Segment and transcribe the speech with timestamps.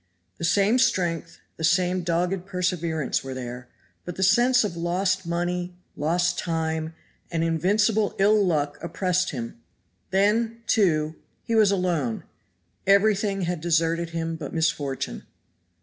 [0.39, 3.67] The same strength, the same dogged perseverance were there,
[4.03, 6.95] but the sense of lost money, lost time,
[7.29, 9.61] and invincible ill luck oppressed him;
[10.09, 12.23] then, too, he was alone
[12.87, 15.27] everything had deserted him but misfortune.